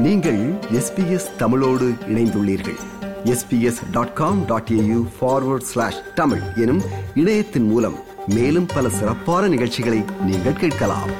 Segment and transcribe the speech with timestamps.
[0.00, 2.78] நீங்கள் எஸ்பிஎஸ் தமிழோடு இணைந்துள்ளீர்கள்.
[3.24, 6.80] SBS dot com dot AU forward slash Tamil எனும்
[7.14, 7.94] இணையத்தின் மூலம்
[8.26, 11.10] மேலும் பல சிறப்பான நிகழ்ச்சிகளை நீங்கள் கேட்கலாம்.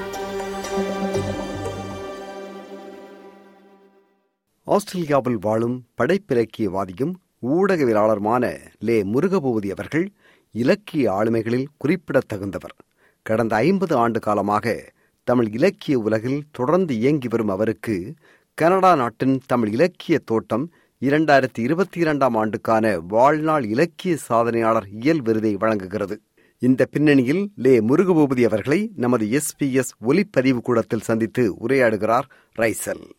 [4.65, 7.13] ஆஸ்திரேலியாவில் வாழும் படைப்பிலக்கியவாதியும்
[7.43, 10.13] ஊடகவியலாளருமான லே முருகபூதி அவர்கள்
[10.53, 12.77] இலக்கிய ஆளுமைகளில் குறிப்பிடத்தகுந்தவர்.
[13.23, 14.93] கடந்த ஐம்பது ஆண்டு காலமாக
[15.25, 18.15] தமிழ் இலக்கிய உலகில் தொடர்ந்து இயங்கி வரும் அவருக்கு
[18.61, 20.71] கனடா நாட்டின் தமிழ் இலக்கிய தோட்டம்
[21.01, 26.21] இரண்டாயிரத்தி இருபத்தி இரண்டாம் ஆண்டுக்கான வாழ்நாள் இலக்கிய சாதனையாளர் இயல் விருதை வழங்குகிறது.
[26.59, 32.23] இந்த பின்னணியில் லே முருகபூபதி அவர்களை நமது எஸ்பிஎஸ் ஒலிப்பதிவு கூடத்தில் சந்தித்து உரையாடுகிறார்
[32.59, 33.11] ரைசல்.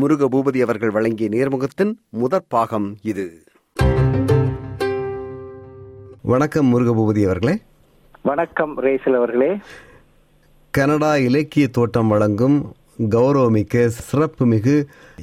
[0.00, 3.42] முருகபூபதி அவர்கள் வழங்கிய நேர்முகத்தின் முதற் பாகம் இது.
[6.22, 7.58] வணக்கம் முருகபூபதி அவர்களே.
[8.22, 9.58] வணக்கம் ரேசல் அவர்களே.
[10.70, 12.72] கனடா இலக்கிய தோட்டம் வழங்கும்
[13.08, 14.74] கௌரவமிக்க சிறப்புமிகு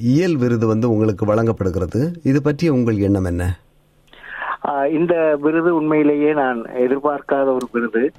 [0.02, 2.02] இயல் விருது வந்து உங்களுக்கு வழங்கப்படுகிறது.
[2.24, 3.44] இது பற்றி உங்கள் எண்ணம் என்ன?
[4.92, 8.12] இந்த விருது உண்மையிலேயே நான் எதிர்பார்க்காத ஒரு விருது.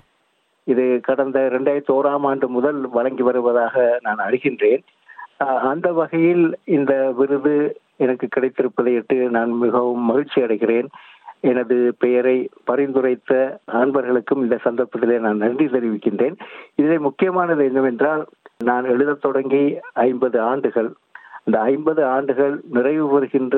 [0.64, 4.82] இது கடந்த இரண்டாயிரத்தி ஓராம் ஆண்டு முதல் வழங்கி வருவதாக நான் அறிகின்றேன்.
[5.72, 10.88] அந்த வகையில் இந்த விருது எனக்கு கிடைத்திருப்பதை இட்டு நான் மிகவும் மகிழ்ச்சி அடைகிறேன்.
[11.40, 13.32] எனது பெயரை பரிந்துரைத்த
[13.72, 16.36] நண்பர்களுக்கும் இந்த சந்தர்ப்பத்திலே நான் நன்றி தெரிவிக்கின்றேன்.
[16.74, 18.26] இதில் முக்கியமானது என்னவென்றால்
[18.64, 20.88] நான் எழுதத் தொடங்கி ஐம்பது ஆண்டுகள்.
[21.44, 23.56] அந்த ஐம்பது ஆண்டுகள் நிறைவு பெறுகின்ற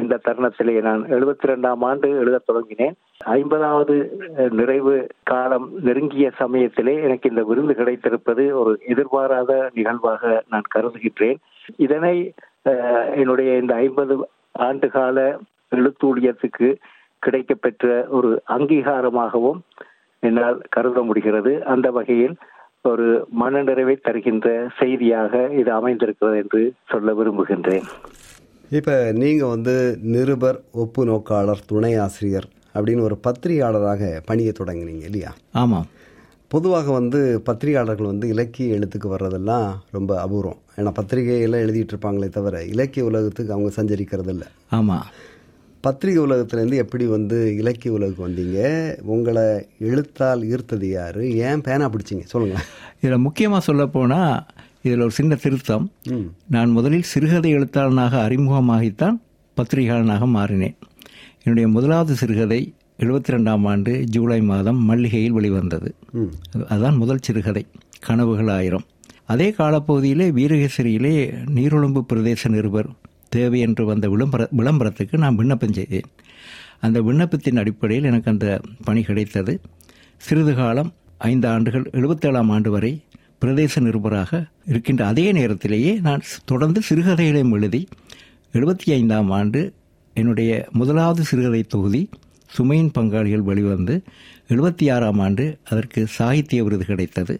[0.00, 2.94] இந்த தருணத்திலே நான் எழுபத்தி ரெண்டாம் ஆண்டு எழுதத் தொடங்கினேன்.
[3.18, 3.94] ஐம்பதாவது
[4.50, 11.38] நிறைவு காலம் நெருங்கிய சமயத்திலே எனக்கு இந்த விருது கிடைத்திருப்பது ஒரு எதிர்பாராத நிகழ்வாக நான் கருதுகின்றேன்.
[11.76, 12.16] இதனை
[13.16, 14.16] என்னுடைய இந்த ஐம்பது
[14.52, 15.38] ஆண்டு கால
[15.76, 16.68] எழுத்தூழியத்துக்கு
[17.26, 19.60] கிடைக்கப்பெற்ற ஒரு அங்கீகாரமாகவும்
[20.20, 21.64] என்னால் கருத முடிகிறது.
[21.64, 22.36] அந்த வகையில்
[22.88, 23.08] ஒரு
[23.40, 24.48] மனநிறைவை தருகின்ற
[24.78, 27.86] செய்தியாக இது அமைந்திருக்கிறது என்று சொல்ல விரும்புகின்றேன்.
[28.70, 29.74] இப்ப நீங்க வந்து
[30.14, 35.32] நிருபர் ஒப்பு நோக்காளர் துணை ஆசிரியர் அப்படின்னு ஒரு பத்திரிகையாளராக பணியை தொடங்கினீங்க இல்லையா?
[35.52, 35.86] ஆமாம்
[36.48, 40.60] பொதுவாக வந்து பத்திரிகையாளர்கள் வந்து இலக்கிய எழுத்துக்கு வர்றதெல்லாம் ரொம்ப அபூர்வம்.
[40.76, 45.06] ஏன்னா பத்திரிகையெல்லாம் எழுதிட்டு இருப்பாங்களே தவிர இலக்கிய உலகத்துக்கு அவங்க சஞ்சரிக்கிறது இல்லை ஆமாம்
[45.86, 48.60] பத்திரிகை உலகத்துலேருந்து எப்படி வந்து இலக்கிய உலகுக்கு வந்தீங்க?
[49.14, 49.44] உங்களை
[49.88, 51.24] எழுத்தால் ஈர்த்தது யாரு?
[51.48, 52.24] ஏன் பேனா பிடிச்சிங்க?
[52.32, 52.66] சொல்லுங்களேன்
[53.02, 54.32] இதில் முக்கியமாக சொல்ல போனால்
[54.86, 55.84] இதில் ஒரு சின்ன திருத்தம்.
[56.54, 59.16] நான் முதலில் சிறுகதை எழுத்தாளனாக அறிமுகமாகித்தான்
[59.56, 60.76] பத்திரிகையாளனாக மாறினேன்.
[61.42, 62.60] என்னுடைய முதலாவது சிறுகதை
[63.04, 65.90] எழுபத்தி ரெண்டாம் ஆண்டு ஜூலை மாதம் மல்லிகையில் வெளிவந்தது.
[66.68, 67.64] அதுதான் முதல் சிறுகதை.
[68.06, 68.86] கனவுகள் ஆயிரம்.
[69.32, 71.16] அதே காலப்பகுதியிலே வீரகேசரியிலே
[71.56, 72.90] நீரொழும்பு பிரதேச நிருபர்
[73.38, 76.08] தேவை என்று வந்த விளம்பர விளம்பரத்துக்கு நான் விண்ணப்பம் செய்தேன்.
[76.84, 78.48] அந்த விண்ணப்பத்தின் அடிப்படையில் எனக்கு அந்த
[78.84, 79.54] பணி கிடைத்தது.
[80.26, 80.90] சிறிது காலம்
[81.30, 82.92] ஐந்து ஆண்டுகள் எழுபத்தேழாம் ஆண்டு வரை
[83.42, 84.30] பிரதேச நிருபராக
[84.66, 87.80] இருக்கின்ற அதே நேரத்திலேயே நான் தொடர்ந்து சிறுகதைகளையும் எழுதி
[88.52, 89.60] எழுபத்தி ஐந்தாம் ஆண்டு
[90.16, 92.02] என்னுடைய முதலாவது சிறுகதை தொகுதி
[92.50, 93.94] சுமையின் பங்காளிகள் வெளிவந்து
[94.48, 97.34] எழுபத்தி ஆறாம் ஆண்டு அதற்கு சாகித்ய விருது கிடைத்தது.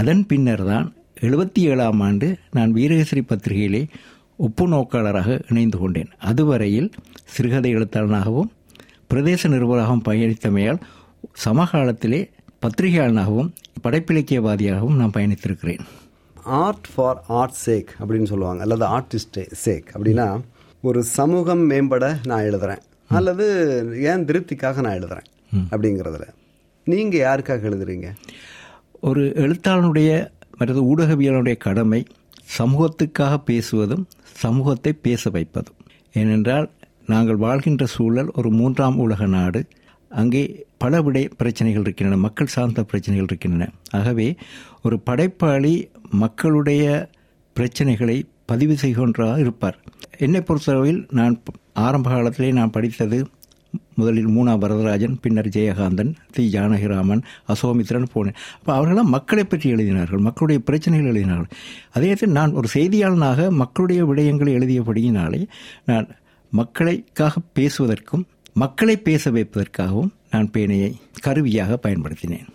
[0.00, 0.86] அதன் பின்னர் தான்
[1.20, 3.82] எழுபத்தி ஏழாம் ஆண்டு நான் வீரகேசரி பத்திரிகையிலே
[4.36, 6.08] ஒப்பு நோக்காளராக இணைந்து கொண்டேன்.
[6.18, 6.92] அதுவரையில்
[7.24, 8.48] சிறுகதை எழுத்தாளனாகவும்
[9.14, 10.80] பிரதேச நிருபராகவும் பயணித்தமையால்
[11.44, 12.30] சமகாலத்திலே
[12.62, 13.52] பத்திரிகையாளனாகவும்
[13.84, 15.78] படைப்பிலக்கியவாதியாகவும் நான் பயணித்திருக்கிறேன்.
[16.42, 18.62] ஆர்ட் ஃபார் ஆர்ட் சேக் அப்படின்னு சொல்லுவாங்க.
[18.62, 20.40] அல்லது ஆர்டிஸ்ட் சேக் அப்படின்னா
[20.82, 22.78] ஒரு சமூகம் மேம்பட நான் எழுதுறேன்.
[23.08, 23.44] அல்லது
[24.02, 25.24] ஏன் திருப்திக்காக நான் எழுதுறேன்
[25.70, 26.28] அப்படிங்கிறதுல.
[26.84, 28.14] நீங்க யாருக்காக எழுதுறீங்க?
[29.00, 32.04] ஒரு எழுத்தாளனுடைய மற்றது ஊடகவியலுடைய கடமை
[32.58, 34.04] சமூகத்துக்காக பேசுவதும்
[34.36, 35.80] சமூகத்தை பேச வைப்பதும்.
[36.12, 36.70] ஏனென்றால்
[37.06, 39.66] நாங்கள் வாழ்கின்ற சூழல் ஒரு மூன்றாம் உலக நாடு.
[40.08, 43.70] அங்கே பல விடை பிரச்சனைகள் இருக்கின்றன மக்கள் சார்ந்த பிரச்சனைகள் இருக்கின்றன.
[43.90, 44.36] ஆகவே
[44.82, 47.10] ஒரு படைப்பாளி மக்களுடைய
[47.56, 49.78] பிரச்சனைகளை பதிவு செய்கின்றாக இருப்பார்.
[50.18, 53.26] என்னை பொறுத்தளவில் நான் ஆரம்ப காலத்திலே நான் படித்தது
[53.94, 57.22] முதலில் மூனா வரதராஜன் பின்னர் ஜெயகாந்தன் தி ஜானகிராமன்
[57.54, 58.38] அசோமித்ரன் போனேன்.
[58.58, 61.50] அப்போ அவர்களாம் மக்களை பற்றி எழுதினார்கள் மக்களுடைய பிரச்சனைகள் எழுதினார்கள்.
[61.92, 65.42] அதே நேரத்தில் நான் ஒரு செய்தியாளனாக மக்களுடைய விடயங்களை எழுதியபடியினாலே
[65.84, 66.08] நான்
[66.52, 68.24] மக்களைக்காக பேசுவதற்கும்
[68.62, 70.90] மக்களை பேச வைப்பதற்காகவும் நான் பேனையை
[71.20, 72.48] கருவியாக பயன்படுத்தினேன்.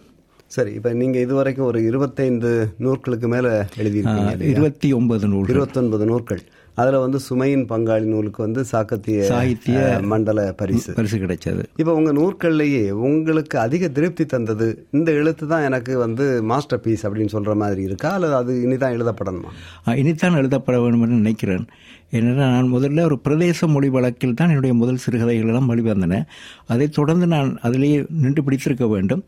[0.55, 3.47] சரி இப்ப நீங்க இதுவரைக்கும் ஒரு இருபத்தைந்து நூற்களுக்கு மேல
[3.81, 6.41] எழுதியிருக்கீங்க இருபத்தி ஒன்பது நூல் இருபத்தொன்பது நூற்கள்
[6.79, 9.79] அதுல வந்து சுமையின் பங்காளி நூலுக்கு வந்து சாக்கத்திய சாகித்ய
[10.11, 10.91] மண்டல பரிசு.
[10.93, 11.63] பரிசு கிடைச்சது.
[11.77, 17.35] இப்ப உங்க நூற்கள்லயே உங்களுக்கு அதிக திருப்தி தந்தது இந்த எழுத்து தான் எனக்கு வந்து மாஸ்டர் பீஸ் அப்படின்னு
[17.37, 18.11] சொல்ற மாதிரி இருக்கா?
[18.11, 19.51] அல்லது அது இனிதான் எழுதப்படணுமா?
[20.03, 21.65] இனித்தான் எழுதப்பட வேண்டும் என்று நினைக்கிறேன்.
[22.11, 26.21] ஏனென்றால் நான் முதல்ல ஒரு பிரதேச மொழி வழக்கில் தான் என்னுடைய முதல் சிறுகதைகள் எல்லாம் வெளிவந்தன.
[26.67, 29.23] அதைத் தொடர்ந்து நான் அதிலேயே நின்று பிடித்திருக்க வேண்டும்.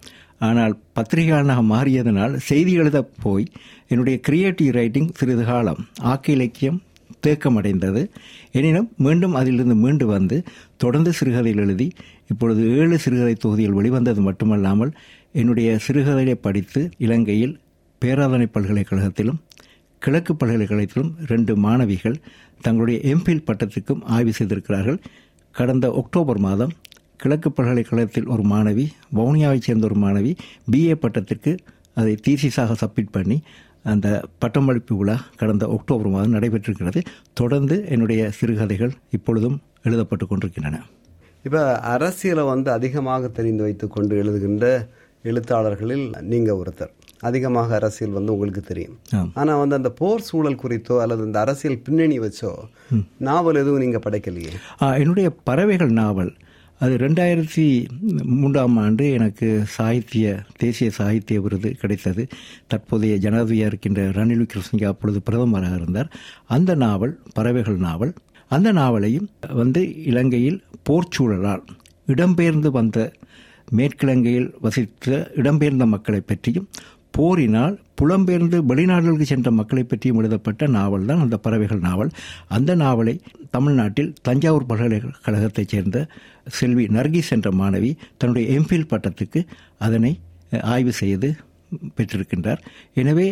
[0.47, 3.45] ஆனால் பத்திரிகையாளனாக மாறியதனால் செய்தி எழுத போய்
[3.88, 5.81] என்னுடைய கிரியேட்டிவ் ரைட்டிங் சிறிது காலம்
[6.12, 6.80] ஆக்க இலக்கியம்
[7.27, 8.01] தேக்கமடைந்தது.
[8.51, 10.44] எனினும் மீண்டும் அதிலிருந்து மீண்டு வந்து
[10.77, 11.88] தொடர்ந்து சிறுகதையில் எழுதி
[12.27, 14.94] இப்பொழுது ஏழு சிறுகதை தொகுதிகள் வெளிவந்தது மட்டுமல்லாமல்
[15.31, 17.59] என்னுடைய சிறுகதையை படித்து இலங்கையில்
[18.01, 19.41] பேராதனை பல்கலைக்கழகத்திலும்
[20.00, 22.15] கிழக்கு பல்கலைக்கழகத்திலும் ரெண்டு மாணவிகள்
[22.62, 25.00] தங்களுடைய எம்பில் பட்டத்துக்கும் ஆய்வு செய்திருக்கிறார்கள்.
[25.56, 26.73] கடந்த அக்டோபர் மாதம்
[27.18, 28.85] கிழக்கு பல்கலைக்கழகத்தில் ஒரு மாணவி
[29.15, 30.31] வவுனியாவைச் சேர்ந்த ஒரு மாணவி
[30.71, 31.57] பிஏ பட்டத்திற்கு
[31.94, 33.38] அதை தீசிஸாக சப்மிட் பண்ணி
[33.83, 37.01] அந்த பட்டமளிப்பு விழா கடந்த அக்டோபர் மாதம் நடைபெற்றிருக்கிறது.
[37.33, 40.80] தொடர்ந்து என்னுடைய சிறுகதைகள் இப்பொழுதும் எழுதப்பட்டு கொண்டிருக்கின்றன.
[41.44, 44.88] இப்போ அரசியலை வந்து அதிகமாக தெரிந்து வைத்துக் கொண்டு எழுதுகின்ற
[45.24, 46.92] எழுத்தாளர்களில் நீங்க ஒருத்தர்.
[47.19, 49.00] அதிகமாக அரசியல் வந்து உங்களுக்கு தெரியும்.
[49.13, 49.31] ஆம்.
[49.33, 52.51] ஆனா வந்து அந்த போர் சூழல் குறித்தோ அல்லது இந்த அரசியல் பின்னணி வச்சோ
[53.18, 54.54] நாவல் எதுவும் நீங்க படைக்கலையே?
[54.80, 56.33] என்னுடைய பறவைகள் நாவல்
[56.83, 57.66] அது ரெண்டாயிரத்தி
[58.42, 60.30] மூன்றாம் ஆண்டு எனக்கு சாகித்ய
[60.62, 62.24] தேசிய சாகித்ய விருது கிடைத்தது.
[62.68, 66.10] தற்போதைய ஜனாதிபதியாக இருக்கின்ற ரணில் விக்ரமசிங்கே அப்பொழுது பிரதமராக இருந்தார்.
[66.56, 68.13] அந்த நாவல் பறவைகள் நாவல்
[68.56, 69.28] அந்த நாவலையும்
[69.60, 69.81] வந்து
[70.12, 71.63] இலங்கையில் போர்ச்சூழலால்
[72.13, 72.98] இடம்பெயர்ந்து வந்த
[73.80, 76.68] மேற்கிழங்கையில் வசித்த இடம்பெயர்ந்த மக்களை பற்றியும்
[77.18, 82.12] போரினால் புலம்பெயர்ந்து வெளிநாடுகளுக்கு சென்ற மக்களை பற்றியும் எழுதப்பட்ட நாவல் தான் அந்த பறவைகள் நாவல்.
[82.57, 83.16] அந்த நாவலை
[83.56, 85.98] தமிழ்நாட்டில் தஞ்சாவூர் பல்கலைக்கழகத்தைச் சேர்ந்த
[86.57, 89.42] செல்வி நர்கிஸ் என்ற மாணவி தன்னுடைய எம்ஃபில் பட்டத்துக்கு
[89.86, 90.12] அதனை
[90.74, 91.30] ஆய்வு செய்து
[91.98, 92.62] பெற்றிருக்கின்றார்.
[93.01, 93.27] எனவே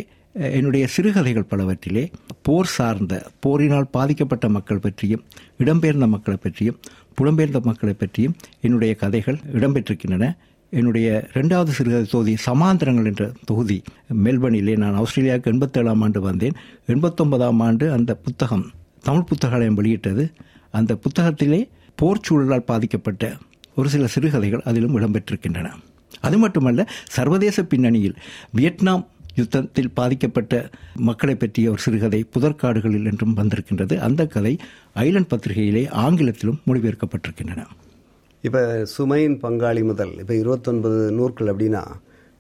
[0.57, 2.03] என்னுடைய சிறுகதைகள் பலவற்றிலே
[2.45, 3.13] போர் சார்ந்த
[3.43, 5.23] போரினால் பாதிக்கப்பட்ட மக்கள் பற்றியும்
[5.63, 6.77] இடம்பெயர்ந்த மக்களை பற்றியும்
[7.17, 10.27] புலம்பெயர்ந்த மக்களை பற்றியும் என்னுடைய கதைகள் இடம்பெற்றிருக்கின்றன.
[10.73, 11.07] என்னுடைய
[11.37, 13.77] ரெண்டாவது சிறுகதை தொகுதி சமாந்திரங்கள் என்ற தொகுதி
[14.25, 16.57] மெல்பர்னிலே நான் ஆஸ்திரேலியாவுக்கு எண்பத்தேழாம் ஆண்டு வந்தேன்.
[16.93, 18.65] எண்பத்தொன்பதாம் ஆண்டு அந்த புத்தகம்
[19.03, 20.31] தமிழ் புத்தகாலயம் வெளியிட்டது.
[20.71, 23.37] அந்த புத்தகத்திலே போர் சூழலால் பாதிக்கப்பட்ட
[23.75, 25.69] ஒரு சில சிறுகதைகள் அதிலும் இடம்பெற்றிருக்கின்றன.
[26.21, 28.15] அது மட்டுமல்ல சர்வதேச பின்னணியில்
[28.51, 29.05] வியட்நாம்
[29.35, 34.01] யுத்தத்தில் பாதிக்கப்பட்ட மக்களை பற்றிய ஒரு சிறுகதை புதற்காடுகளில் என்றும் வந்திருக்கின்றது.
[34.01, 34.57] அந்த கதை
[34.95, 37.63] ஐலண்ட் பத்திரிகையிலே ஆங்கிலத்திலும் மொழிபெயர்க்கப்பட்டிருக்கின்றன.
[38.41, 41.83] இப்போ சுமையின் பங்காளி முதல் இப்போ இருபத்தொன்பது நூற்கள் அப்படின்னா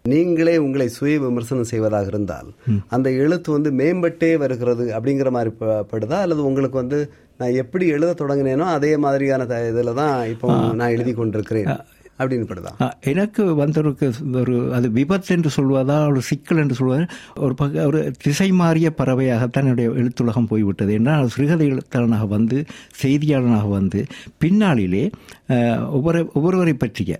[0.09, 2.49] நீங்களே உங்களை சுய விமர்சனம் செய்வதாக இருந்தால்
[2.89, 5.51] அந்த எழுத்து வந்து மேம்பட்டே வருகிறது அப்படிங்கிற மாதிரி
[5.91, 6.19] படுதா?
[6.23, 6.99] அல்லது உங்களுக்கு வந்து
[7.39, 11.71] நான் எப்படி எழுத தொடங்கினேனோ அதே மாதிரியான த- இதுல தான் இப்போ நான் எழுதி கொண்டிருக்கிறேன்
[12.19, 12.71] அப்படின்னு படுதா?
[12.79, 14.07] ஆ, எனக்கு வந்தவருக்கு
[14.39, 17.05] ஒரு அது விபத்து என்று சொல்வதா ஒரு சிக்கல் என்று சொல்வதா
[17.39, 22.57] ஒரு பக்க ஒரு திசை மாறிய பறவையாகத்தான் என்னுடைய எழுத்துலகம் போய்விட்டது என்றால் சிறுகதை எழுத்தாளனாக வந்து
[23.01, 24.01] செய்தியாளனாக வந்து
[24.43, 25.05] பின்னாளிலே
[25.93, 27.13] ஒவ்வொரு ஒவ்வொருவரை பற்றிய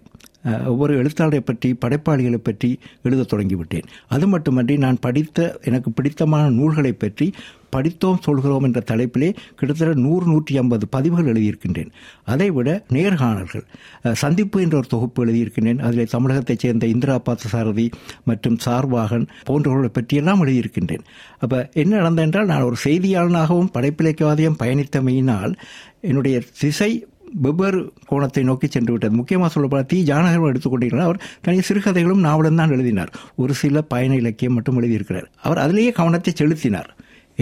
[0.44, 3.88] ஒவ்வொரு எழுத்தாளரை பற்றி படைப்பாளிகளை பற்றி எழுதத் தொடங்கிவிட்டேன்.
[4.08, 7.34] அது மட்டுமன்றி நான் படித்த எனக்கு பிடித்தமான நூல்களை பற்றி
[7.70, 11.92] படித்தோம் சொல்கிறோம் என்ற தலைப்பிலே கிட்டத்தட்ட நூறு நூற்றி ஐம்பது பதிவுகள் எழுதியிருக்கின்றேன்.
[12.24, 13.66] அதைவிட நேர்காணல்கள்
[14.14, 15.80] சந்திப்பு என்ற ஒரு தொகுப்பு எழுதியிருக்கின்றேன்.
[15.80, 17.88] அதில் தமிழகத்தைச் சேர்ந்த இந்திரா பார்த்தசாரதி
[18.24, 21.06] மற்றும் சார்வாகன் போன்றவர்களை பற்றியெல்லாம் எழுதியிருக்கின்றேன்.
[21.40, 25.54] அப்போ என்ன நடந்தென்றால் என்றால் நான் ஒரு செய்தியாளனாகவும் படைப்பிலக்கியவாதியும் பயணித்தமையினால்
[26.02, 30.00] என்னுடைய திசை வெவ்வேறு கோணத்தை நோக்கி சென்று விட்டது முக்கியமாக சொல்லப்போனால் தி.
[30.04, 33.14] ஜானகர் எடுத்துக்கொண்டீங்கன்னா அவர் தனியாக சிறுகதைகளும் நாவலும் தான் எழுதினார்.
[33.36, 35.30] ஒரு சில பயண இலக்கியம் மட்டும் எழுதியிருக்கிறார்.
[35.42, 36.92] அவர் அதிலேயே கவனத்தை செலுத்தினார்.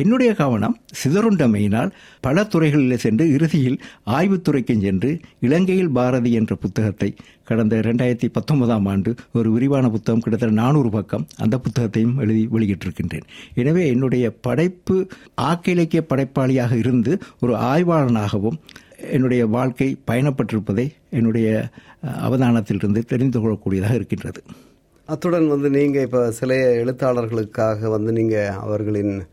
[0.02, 1.92] என்னுடைய கவனம் சிதறுண்டமையினால்
[2.22, 9.52] பல துறைகளில் சென்று இறுதியில் ஆய்வுத்துறைக்கும் சென்று இலங்கையில் பாரதி என்ற புத்தகத்தை கடந்த ரெண்டாயிரத்தி பத்தொன்பதாம் ஆண்டு ஒரு
[9.52, 13.26] விரிவான புத்தகம் கிட்டத்தட்ட நானூறு பக்கம் அந்த புத்தகத்தையும் எழுதி வெளியிட்டிருக்கின்றேன்.
[13.54, 18.60] எனவே என்னுடைய படைப்பு ஆக்க இலக்கிய படைப்பாளியாக இருந்து ஒரு ஆய்வாளனாகவும்
[19.12, 21.68] என்னுடைய வாழ்க்கை பயணப்பட்டிருப்பதை என்னுடைய
[22.24, 24.42] அவதானத்திலிருந்து தெரிந்து கொள்ளக்கூடியதாக இருக்கின்றது.
[25.06, 29.24] அத்துடன் வந்து நீங்க இப்ப சில எழுத்தாளர்களுக்காக வந்து நீங்க அவர்களின்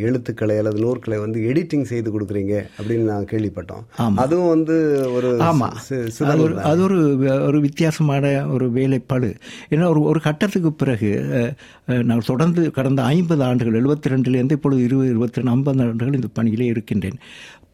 [0.00, 4.14] எழுத்துக்களை அல்லது நூற்களை வந்து எடிட்டிங் செய்து கொடுக்குறீங்க அப்படின்னு நான் கேள்விப்பட்டோம்.
[4.16, 5.72] அதுவும் வந்து ஒரு ஆமா.
[5.90, 9.34] சி- அது ஒரு ஒரு வித்தியாசமான ஒரு வேலைப்பளு
[9.70, 11.20] ஏன்னா ஒரு ஒரு கட்டத்துக்கு பிறகு
[11.86, 16.64] நான் தொடர்ந்து கடந்த ஐம்பது ஆண்டுகள் எழுபத்தி ரெண்டுலேருந்து இப்பொழுது இருபது இருபத்தி ரெண்டு ஐம்பது ஆண்டுகள் இந்த பணியிலே
[16.64, 17.18] இருக்கின்றேன்.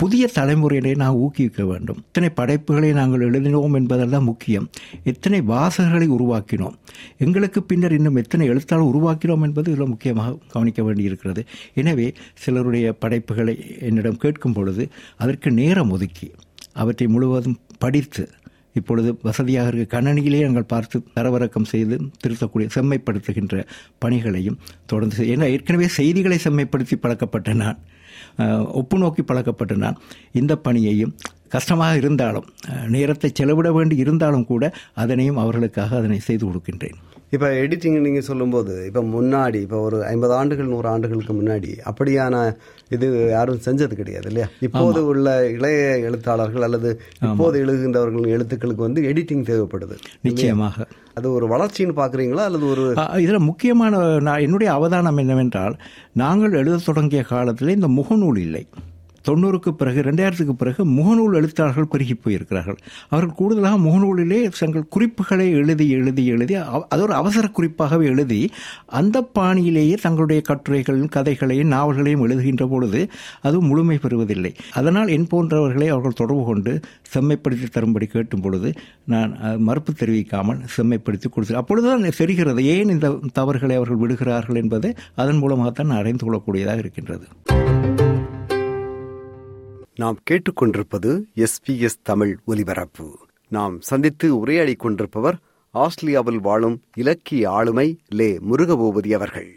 [0.01, 1.97] புதிய தலைமுறையிலே நான் ஊக்குவிக்க வேண்டும்.
[1.97, 4.69] எத்தனை படைப்புகளை நாங்கள் எழுதினோம் என்பதெல்லாம் முக்கியம்.
[5.05, 6.77] எத்தனை வாசகர்களை உருவாக்கினோம்.
[7.19, 11.45] எங்களுக்கு பின்னர் இன்னும் எத்தனை எழுத்தாளர் உருவாக்கினோம் என்பது இதில் முக்கியமாக கவனிக்க வேண்டியிருக்கிறது.
[11.75, 16.31] எனவே சிலருடைய படைப்புகளை என்னிடம் கேட்கும் பொழுது அதற்கு நேரம் ஒதுக்கி
[16.73, 18.23] அவற்றை முழுவதும் படித்து
[18.75, 23.65] இப்பொழுது வசதியாக இருக்க கணனியிலே நாங்கள் பார்த்து தரவிறக்கம் செய்து திருத்தக்கூடிய செம்மைப்படுத்துகின்ற
[23.99, 27.79] பணிகளையும் தொடர்ந்து ஏன்னா ஏற்கனவே செய்திகளை செம்மைப்படுத்தி பழக்கப்பட்ட நான்
[28.73, 29.99] ஒப்பு நோக்கி பழக்கப்பட்ட நான்
[30.33, 31.13] இந்த பணியையும்
[31.55, 32.47] கஷ்டமாக இருந்தாலும்
[32.95, 34.65] நேரத்தை செலவிட வேண்டி இருந்தாலும் கூட
[35.03, 36.99] அதனையும் அவர்களுக்காக அதனை செய்து கொடுக்கின்றேன்.
[37.35, 42.35] இப்ப எடிட்டிங் நீங்க சொல்லும்போது இப்ப முன்னாடி இப்ப ஒரு ஐம்பது ஆண்டுகள் நூறு ஆண்டுகளுக்கு முன்னாடி அப்படியான
[42.97, 44.49] இது யாரும் செஞ்சது கிடையாது இல்லையா?
[44.67, 45.27] இப்போது உள்ள
[45.57, 46.91] இளைய எழுத்தாளர்கள் அல்லது
[47.29, 49.97] இப்போது எழுதுகின்றவர்களின் எழுத்துக்களுக்கு வந்து எடிட்டிங் தேவைப்படுது.
[50.29, 50.87] நிச்சயமாக.
[51.19, 52.85] அது ஒரு வளர்ச்சின்னு பாக்குறீங்களா அல்லது ஒரு
[53.25, 55.77] இதில் முக்கியமான நான் என்னுடைய அவதானம் என்னவென்றால்
[56.23, 58.65] நாங்கள் எழுதத் தொடங்கிய காலத்தில் இந்த முகநூல் இல்லை.
[59.29, 62.79] தொண்ணூறுக்கு பிறகு ரெண்டாயிரத்துக்கு பிறகு முகநூல் எழுத்தாளர்கள் பெருகி போயிருக்கிறார்கள்.
[63.13, 66.55] அவர்கள் கூடுதலாக முகநூலிலே தங்கள் குறிப்புகளை எழுதி எழுதி எழுதி
[66.93, 68.41] அது ஒரு அவசர குறிப்பாகவே எழுதி
[69.01, 73.01] அந்த பாணியிலேயே தங்களுடைய கட்டுரைகளையும் கதைகளையும் நாவல்களையும் எழுதுகின்ற பொழுது
[73.49, 74.53] அது முழுமை பெறுவதில்லை.
[74.81, 76.73] அதனால் என் போன்றவர்களை அவர்கள் தொடர்பு கொண்டு
[77.15, 78.71] செம்மைப்படுத்தி தரும்படி கேட்டும் பொழுது
[79.13, 79.33] நான்
[79.69, 84.93] மறுப்பு தெரிவிக்காமல் செம்மைப்படுத்தி கொடுத்து அப்பொழுதுதான் தெரிகிறது ஏன் இந்த தவறுகளை அவர்கள் விடுகிறார்கள் என்பதை
[85.23, 87.27] அதன் மூலமாகத்தான் நான் அறிந்து கொள்ளக்கூடியதாக இருக்கின்றது.
[90.01, 93.07] நாம் கேட்டுக்கொண்டிருப்பது எஸ்பிஎஸ் தமிழ் ஒலிபரப்பு.
[93.49, 95.37] நாம் சந்தித்து உரையாடிக் கொண்டிருப்பவர்
[95.71, 99.49] ஆஸ்திரேலியாவில் வாழும் இலக்கிய ஆளுமை லே முருகபூபதி அவர்கள்.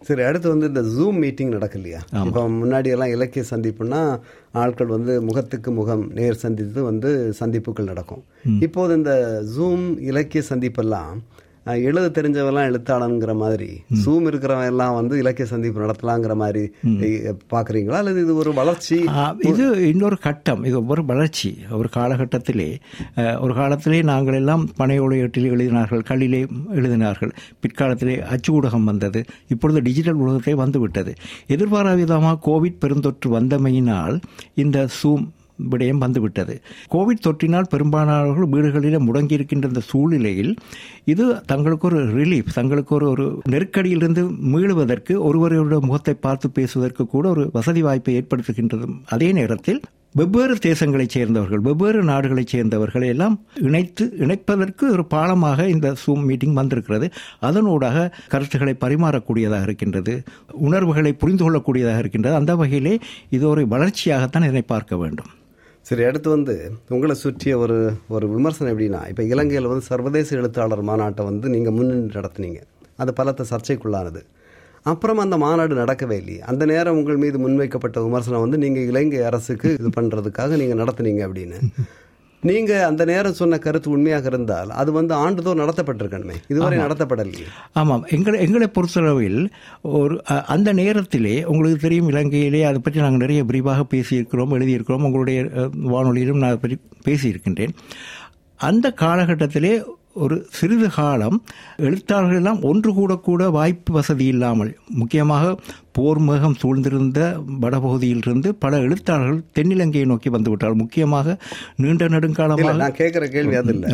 [0.00, 4.20] சரி அடுத்து வந்து இந்த ஜூம் மீட்டிங் நடக்கு இல்லையா இப்போ முன்னாடி எல்லாம் இலக்கிய சந்திப்புனா
[4.52, 8.24] ஆட்கள் வந்து முகத்துக்கு முகம் நேர் சந்தித்து வந்து சந்திப்புகள் நடக்கும்.
[8.60, 11.18] இப்போது இந்த ஜூம் இலக்கிய சந்திப்பெல்லாம்
[11.66, 13.68] எழுத தெரிஞ்சவெல்லாம் எழுத்தாளங்கிற மாதிரி.
[14.04, 17.92] ஜூம் இருக்கிறவன் எல்லாம் வந்து இலக்கிய சந்திப்பு நடத்தலாங்கிற மாதிரி அஹ், பாக்குறீங்களா?
[17.92, 18.96] அல்லது இது ஒரு வளர்ச்சி?
[19.42, 20.64] இது இன்னொரு கட்டம்.
[20.64, 21.50] இது ஒரு வளர்ச்சி.
[21.70, 22.68] ஒரு காலகட்டத்திலே
[23.40, 26.42] ஒரு காலத்திலே நாங்கள் எல்லாம் பனையோலையீட்டில் எழுதினார்கள் கல்லிலே
[26.74, 27.32] எழுதினார்கள்.
[27.62, 29.22] பிற்காலத்திலே அச்சு ஊடகம் வந்தது.
[29.48, 31.14] இப்பொழுது டிஜிட்டல் உலகத்தை வந்துவிட்டது.
[31.46, 34.18] எதிர்பாராத விதமாக கோவிட் பெருந்தொற்று வந்தமையினால்
[34.54, 35.24] இந்த சூம்
[35.70, 36.60] விடயம் வந்துவிட்டது.
[36.92, 40.54] கோவிட் தொற்றினால் பெரும்பாலானவர்கள் வீடுகளில் முடங்கியிருக்கின்ற இந்த சூழ்நிலையில்
[41.04, 47.50] இது தங்களுக்கு ஒரு ரிலீஃப் தங்களுக்கு ஒரு ஒரு நெருக்கடியிலிருந்து மீளுவதற்கு ஒருவருடைய முகத்தை பார்த்து பேசுவதற்கு கூட ஒரு
[47.52, 48.88] வசதி வாய்ப்பை ஏற்படுத்துகின்றது.
[49.08, 56.24] அதே நேரத்தில் வெவ்வேறு தேசங்களைச் சேர்ந்தவர்கள் வெவ்வேறு நாடுகளைச் சேர்ந்தவர்களை எல்லாம் இணைத்து இணைப்பதற்கு ஒரு பாலமாக இந்த சூம்
[56.24, 57.06] மீட்டிங் வந்திருக்கிறது.
[57.42, 62.34] அதனூடாக கருத்துக்களை பரிமாறக்கூடியதாக இருக்கின்றது உணர்வுகளை புரிந்து கொள்ளக்கூடியதாக இருக்கின்றது.
[62.34, 62.98] அந்த வகையிலே
[63.30, 65.32] இது ஒரு வளர்ச்சியாகத்தான் இதனை பார்க்க வேண்டும்.
[65.88, 66.54] சரி அடுத்து வந்து
[66.94, 67.76] உங்களை சுற்றிய ஒரு
[68.14, 72.60] ஒரு விமர்சனம் எப்படின்னா இப்போ இலங்கையில் வந்து சர்வதேச எழுத்தாளர் மாநாட்டை வந்து நீங்கள் முன்னின்று நடத்துனீங்க.
[73.02, 74.22] அது பலத்த சர்ச்சைக்குள்ளானது.
[74.92, 76.40] அப்புறம் அந்த மாநாடு நடக்கவே இல்லையே.
[76.50, 81.60] அந்த நேரம் உங்கள் மீது முன்வைக்கப்பட்ட விமர்சனம் வந்து நீங்கள் இலங்கை அரசுக்கு இது பண்ணுறதுக்காக நீங்கள் நடத்துனீங்க அப்படின்னு.
[82.44, 86.34] நீங்கள் அந்த நேரம் சொன்ன கருத்து உண்மையாக இருந்தால் அது வந்து ஆண்டுதோறும் நடத்தப்பட்டிருக்கணுமே.
[86.48, 87.46] இதுவரை நடத்தப்படலையே.
[87.72, 88.06] ஆமாம்.
[88.10, 89.50] எங்களை எங்களை பொறுத்தளவில்
[89.82, 95.02] ஒரு அந்த நேரத்திலே உங்களுக்கு தெரியும் இலங்கையிலே அதை பற்றி நாங்கள் நிறைய விரிவாக பேசியிருக்கிறோம் எழுதியிருக்கிறோம்.
[95.02, 95.42] உங்களுடைய
[95.86, 97.72] வானொலியிலும் நான் அதை பற்றி பேசியிருக்கின்றேன்.
[98.56, 99.72] அந்த காலகட்டத்திலே
[100.22, 101.36] ஒரு சிறிது காலம்
[101.86, 105.44] எழுத்தாளர்கள் எல்லாம் ஒன்று கூடக்கூட வாய்ப்பு வசதி இல்லாமல் முக்கியமாக
[105.96, 107.20] போர் மேகம் சூழ்ந்திருந்த
[107.62, 111.36] வடபகுதியிலிருந்து பல எழுத்தாளர்கள் தென்னிலங்கையை நோக்கி வந்து விட்டார்கள் முக்கியமாக
[111.76, 113.90] நீண்ட நெடுங்காலமாக நான் கேட்குற கேள்வி அது இல்லை.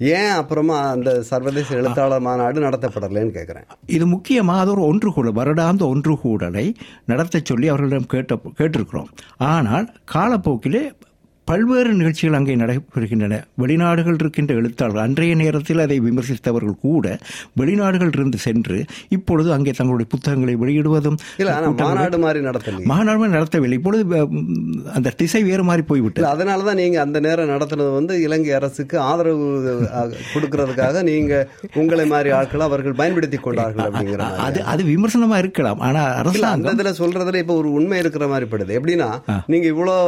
[0.00, 3.66] ஏன் அப்புறமா அந்த சர்வதேச எழுத்தாளர் மாநாடு நடத்தப்படலைன்னு கேட்குறேன்
[3.96, 6.66] இது முக்கியமாக அது ஒரு ஒன்றுகூடல் வருடாந்த ஒன்றுகூடலை
[7.12, 9.10] நடத்தச் சொல்லி அவர்களிடம் கேட்ட கேட்டிருக்கிறோம்.
[9.52, 10.84] ஆனால் காலப்போக்கிலே
[11.48, 13.38] பல்வேறு நிகழ்ச்சிகள் அங்கே நடைபெறுகின்றன.
[13.62, 17.06] வெளிநாடுகள் இருக்கின்ற எழுத்தாளர்கள் அன்றைய நேரத்தில் அதை விமர்சித்தவர்கள் கூட
[17.60, 18.76] வெளிநாடுகள் இருந்து சென்று
[19.16, 21.18] இப்பொழுது அங்கே தங்களுடைய புத்தகங்களை வெளியிடுவதும்
[21.54, 22.86] ஆனால் மாநாடு மாதிரி நடத்தலையே.
[22.92, 23.78] மாநாடுமே நடத்தவில்லை.
[23.80, 24.04] இப்பொழுது
[24.96, 26.22] அந்த திசை வேறு மாதிரி போய்விட்டது.
[26.22, 29.48] இல்ல அதனால தான் நீங்க அந்த நேரம் நடத்துனது வந்து இலங்கை அரசுக்கு ஆதரவு
[30.34, 31.32] கொடுக்கறதுக்காக நீங்க
[31.82, 34.44] உங்களை மாதிரி ஆட்களை அவர்கள் பயன்படுத்தி கொண்டார்கள் அப்படிங்கிற மாதிரி.
[34.46, 35.82] அது அது விமர்சனமா இருக்கலாம்.
[35.88, 38.78] ஆனா இல்ல அரசாங்கம் அந்த இதுல சொல்றதுல இப்ப ஒரு உண்மை இருக்கிற மாதிரி படுது.
[38.80, 39.10] எப்படின்னா
[39.54, 39.98] நீங்க இவ்வளோ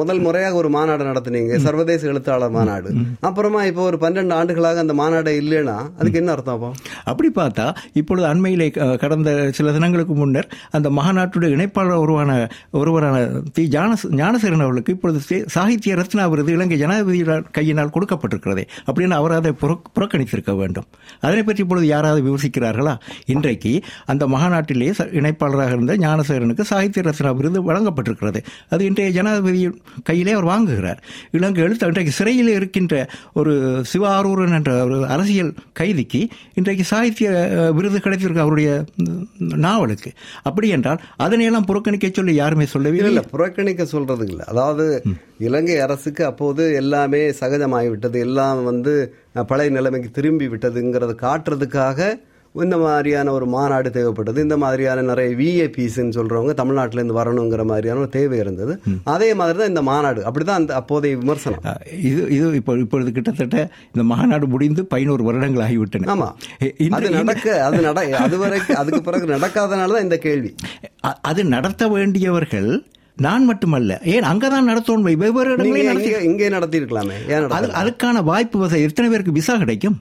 [0.00, 1.56] முதல் முறையாக ஒரு மாநாடு நடத்துனீங்க.
[1.56, 2.94] சர்வதேச எழுத்தாளர் மாநாடு.
[3.20, 6.72] அப்புறமா இப்போ ஒரு பன்னெண்டு ஆண்டுகளாக அந்த மாநாடு இல்லைன்னா அதுக்கு என்ன அர்த்தம் அப்போ?
[7.04, 13.96] அப்படி பார்த்தா இப்பொழுது அண்மையிலே கடந்த சில தினங்களுக்கு முன்னர் அந்த மகாநாட்டுடைய இணைப்பாளர் ஒருவான ஒருவரான தி ஞான
[14.10, 18.66] ஞானசேரன் அவர்களுக்கு இப்பொழுது சாகித்ய ரத்னா விருது இலங்கை ஜனாதிபதியால் கையினால் கொடுக்கப்பட்டிருக்கிறதே.
[18.86, 20.84] அப்படின்னு அவர் அதை புறக்- புறக்கணித்திருக்க வேண்டும்.
[21.20, 22.98] அதனை பற்றி இப்பொழுது யாராவது விமர்சிக்கிறார்களா?
[23.26, 28.42] இன்றைக்கு அந்த மகாநாட்டிலே ச- இணைப்பாளராக இருந்த ஞானசேரனுக்கு சாகித்ய ரத்னா விருது வழங்கப்பட்டிருக்கிறது.
[28.68, 31.00] அது இன்றைய ஜனாதிபதி கையிலே அவர் வாங்குகிறார்.
[31.38, 32.94] இலங்கை எழுத்து இன்றைக்கு சிறையில் இருக்கின்ற
[33.32, 33.52] ஒரு
[33.92, 36.22] சிவ ஆரூரன் என்ற ஒரு அரசியல் கைதிக்கு
[36.54, 37.28] இன்றைக்கு சாகித்ய
[37.78, 38.70] விருது கிடைத்திருக்கு அவருடைய
[39.66, 40.10] நாவலுக்கு.
[40.42, 44.86] அப்படி என்றால் அதனையெல்லாம் புறக்கணிக்க சொல்லி யாருமே சொல்லவே இல்ல புறக்கணிக்க சொல்றது இல்ல அதாவது
[45.38, 48.92] இலங்கை அரசுக்கு அப்போது எல்லாமே சகஜமாகி விட்டது எல்லாம் வந்து
[49.50, 52.00] பழைய நிலைமைக்கு திரும்பி விட்டதுங்கிறத காட்டுறதுக்காக
[52.62, 54.38] இந்த மாதிரியான ஒரு மாநாடு தேவைப்பட்டது.
[54.46, 58.74] இந்த மாதிரியான நிறைய விஏபிஸ்ன்னு சொல்றவங்க தமிழ்நாட்டில இருந்து வரணுங்கிற மாதிரியான ஒரு தேவை இருந்தது.
[59.14, 60.20] அதே மாதிரி தான் இந்த மாநாடு.
[60.28, 61.64] அப்படிதான் அந்த அப்போதைய விமர்சனம்.
[62.10, 63.58] இது இது இப்போ இப்பொழுது கிட்டத்தட்ட
[63.92, 66.08] இந்த மாநாடு முடிந்து பதினோரு வருடங்கள் ஆகிவிட்டன.
[66.14, 66.28] ஆமா.
[66.98, 70.52] அது நடக்க அது நட அது வரைக்கும் அதுக்கு பிறகு நடக்காதனால தான் இந்த கேள்வி.
[71.30, 72.70] அது நடத்த வேண்டியவர்கள்
[73.16, 74.00] நான் மட்டுமல்ல.
[74.12, 75.04] ஏன் அங்கதான் நடத்தணும்?
[75.24, 77.76] வெவ்வேறு நடத்தி இங்க நடத்தி இருக்கலாமே ஏன் அது நடத்தல?
[77.82, 79.98] அதுக்கான வாய்ப்பு வசதி எத்தனை பேருக்கு விசா கிடைக்கும்?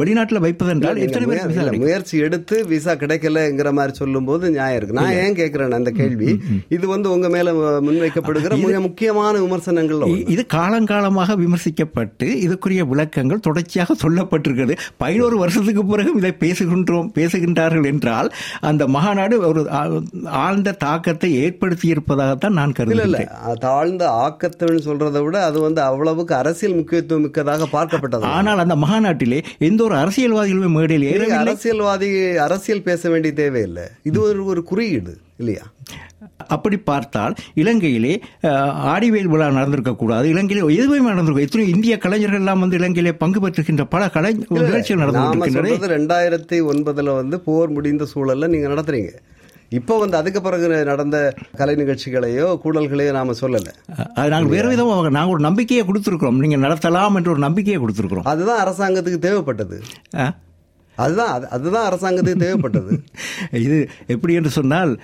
[0.00, 1.82] வெளிநாட்டுல வைப்பதென்றால் எத்தனை கிடைக்கும்?
[1.84, 4.98] முயற்சி எடுத்து விசா கிடைக்கலங்கிற மாதிரி சொல்லும்போது நியாயம் இருக்கு.
[4.98, 6.30] நான் ஏன் கேட்கிறேன் அந்த கேள்வி?
[6.76, 7.52] இது வந்து உங்க மேல
[7.88, 9.92] முன்வைக்கப்படுகிற மிக முக்கியமான விமர்சனங்கள்
[10.34, 14.76] இது காலங்காலமாக விமர்சிக்கப்பட்டு இதுக்குரிய விளக்கங்கள் தொடர்ச்சியாக சொல்லப்பட்டிருக்கிறது.
[15.02, 18.30] பதினோரு வருஷத்துக்கு பிறகு இதை பேசுகின்றோம் பேசுகின்றார்கள் என்றால்
[18.70, 19.62] அந்த மாநாடு ஒரு
[20.44, 27.24] ஆழ்ந்த தாக்கத்தை ஏற்படுத்தி இருப்பதாகத்தான் நான் கருதுகிறேன் தாழ்ந்த ஆக்கத்துன்னு சொல்றதை விட அது வந்து அவ்வளவுக்கு அரசியல் முக்கியத்துவம்
[27.26, 28.30] மிக்கதாக பார்க்கப்பட்டது.
[28.36, 31.42] ஆனால் அந்த மாநாட்டிலே எந்த ஒரு அரசியல்வாதிகளுமே மேடையில் ஏறவில்லை.
[31.44, 32.10] அரசியல்வாதி
[32.46, 33.86] அரசியல் பேச வேண்டிய தேவையில்லை.
[34.10, 35.64] இது ஒரு ஒரு குறியீடு இல்லையா?
[36.54, 38.14] அப்படி பார்த்தால் இலங்கையிலே
[38.92, 40.26] ஆடிவேல் விழா நடந்திருக்க கூடாது.
[40.32, 45.92] இலங்கையிலே எதுவுமே நடந்திருக்கும் எத்தனை இந்திய கலைஞர்கள் எல்லாம் வந்து இலங்கையிலே பங்கு பெற்றுகின்ற பல கலை நிகழ்ச்சிகள் நடந்து
[45.96, 49.12] ரெண்டாயிரத்தி ஒன்பதுல வந்து போர் முடிந்த சூழல்ல நீங்க நடத்துறீங்க.
[49.68, 53.66] இப்போ வந்து அதுக்கு பிறகு நடந்த கலை நிகழ்ச்சிகளையோ கூடல்களையோ நாம சொல்லல.
[54.14, 56.36] அது நாங்கள் வேறு விதமாக நாங்கள் ஒரு நம்பிக்கையை கொடுத்துருக்கிறோம்.
[56.36, 58.22] நீங்க நடத்தலாம் என்ற ஒரு நம்பிக்கையை கொடுத்துருக்கிறோம்.
[58.22, 59.80] அதுதான் அரசாங்கத்துக்கு தேவைப்பட்டது?
[60.96, 62.98] அதுதான் அது- அதுதான் அரசாங்கத்துக்கு தேவைப்பட்டது.
[63.62, 65.00] இது எப்படி என்று சொன்னால்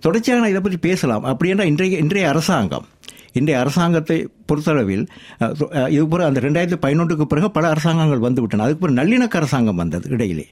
[0.00, 1.24] தொடர்ச்சியாக நான் இதை பற்றி பேசலாம்.
[1.24, 2.86] அப்படி என்றால் இன்றைய இன்றைய அரசாங்கம்
[3.32, 5.06] இன்றைய அரசாங்கத்தை பொறுத்தளவில்
[5.88, 8.62] இது பிறகு அந்த ரெண்டாயிரத்தி பதினொன்றுக்கு பிறகு பல அரசாங்கங்கள் வந்து விட்டன.
[8.62, 10.46] அதுக்கு பிறகு நல்லிணக்க அரசாங்கம் வந்தது இடையிலே.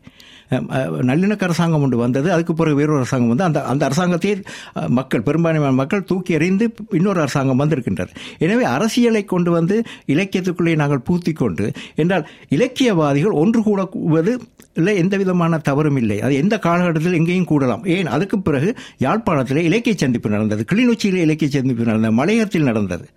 [0.51, 2.33] நல்லிணக்க அரசாங்கம் ஒன்று வந்தது.
[2.33, 4.43] அதுக்கு பிறகு வேறொரு அரசாங்கம் வந்து அந்த அந்த அரசாங்கத்தை
[4.89, 8.13] மக்கள் பெரும்பான்மையான மக்கள் தூக்கி எறிந்து இன்னொரு அரசாங்கம் வந்திருக்கின்றது.
[8.39, 14.41] எனவே அரசியலை கொண்டு வந்து இலக்கியத்துக்குள்ளே நாங்கள் பூத்தி கொண்டு என்றால் இலக்கியவாதிகள் ஒன்று கூடுவது
[14.75, 16.21] இல்லை எந்த விதமான தவறும் இல்லை.
[16.21, 17.89] அது எந்த காலகட்டத்தில் எங்கேயும் கூடலாம்.
[17.89, 18.07] ஏன்?
[18.07, 20.65] அதுக்கு பிறகு யாழ்ப்பாணத்தில் இலக்கிய சந்திப்பு நடந்தது.
[20.73, 22.15] கிளிநொச்சியில் இலக்கிய சந்திப்பு நடந்தது.
[22.15, 23.09] மலையத்தில் நடந்தது.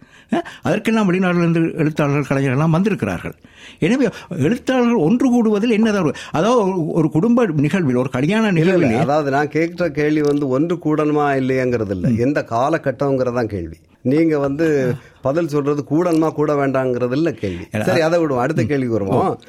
[0.61, 3.35] அதற்கெல்லாம் வெளிநாட்டிலிருந்து எழுத்தாளர்கள் கலைஞர்கள் எல்லாம் வந்திருக்கிறார்கள்.
[3.79, 6.13] எனவே எழுத்தாளர்கள் ஒன்று கூடுவதில் என்ன தவறு?
[6.31, 11.89] அதாவது ஒரு- குடும்ப நிகழ்வில் ஒரு கல்யாண நிகழ்வில் அதாவது நான் கேட்கிற கேள்வி வந்து ஒன்று கூடணுமா இல்லையாங்கிறது
[11.89, 13.77] இல்ல எந்த காலகட்டம்ங்கிறதான் கேள்வி.
[14.01, 18.43] நீங்க வந்து பதில் சொல்றது கூடணுமா கூட வேண்டாங்கிறது இல்ல கேள்வி சரி அதை விடுவோம்.
[18.43, 19.39] அடுத்த கேள்விக்கு வருவோம்.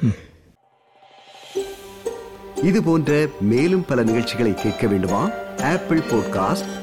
[2.63, 5.29] இது போன்ற மேலும் பல நிகழ்ச்சிகளை கேட்க வேண்டுமா?
[5.63, 6.82] Apple podcast